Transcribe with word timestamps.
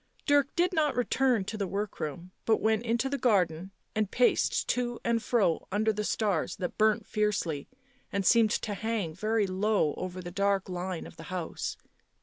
Dirk 0.25 0.55
did 0.55 0.73
not 0.73 0.95
return 0.95 1.45
to 1.45 1.59
the 1.59 1.67
work 1.67 1.99
room, 1.99 2.31
but 2.45 2.59
went 2.59 2.81
into 2.85 3.07
the 3.07 3.19
garden 3.19 3.69
and 3.93 4.09
paced 4.09 4.67
to 4.69 4.99
and 5.05 5.21
fro 5.21 5.67
under 5.71 5.93
the 5.93 6.03
stars 6.03 6.55
that 6.55 6.75
burnt 6.79 7.05
fiercely 7.05 7.67
and 8.11 8.25
seemed 8.25 8.49
to 8.49 8.73
hang 8.73 9.13
very 9.13 9.45
low 9.45 9.93
over 9.97 10.19
the 10.19 10.31
dark 10.31 10.67
line 10.67 11.05
of 11.05 11.17
the 11.17 11.25
house. 11.29 11.77